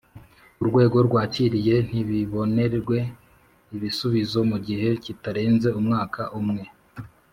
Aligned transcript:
urwego 0.61 0.97
rwakiriye 1.07 1.75
ntibibonerwe 1.87 2.97
ibisubizo 3.75 4.39
mu 4.49 4.57
gihe 4.67 4.89
kitarenze 5.03 5.67
umwaka 5.79 6.21
umwe 6.39 6.63